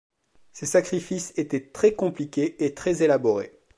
Ces 0.51 0.65
sacrifices 0.65 1.31
étaient 1.37 1.61
très 1.69 1.93
compliqués 1.93 2.65
et 2.65 2.73
très 2.73 3.03
élaborés. 3.03 3.59